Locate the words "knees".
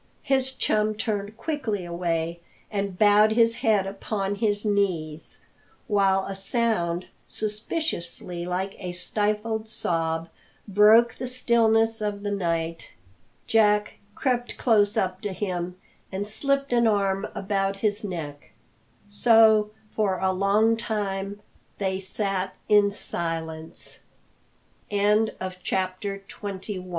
4.65-5.37